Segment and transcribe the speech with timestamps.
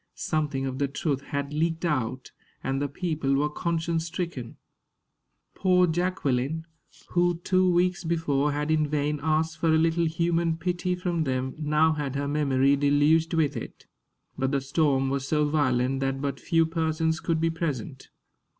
[0.15, 2.31] Something of the truth had leaked out,
[2.63, 4.57] and the people were conscience stricken.
[5.53, 6.65] Poor Jacqueline,
[7.09, 11.53] who two weeks before had in vain asked for a little human pity from them,
[11.59, 13.85] now had her memory deluged with it.
[14.35, 18.09] But the storm was so violent that but few persons could be present.